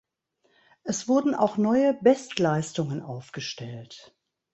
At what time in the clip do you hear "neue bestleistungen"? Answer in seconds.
1.57-3.03